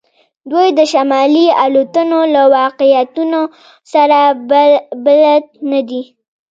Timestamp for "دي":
5.89-6.03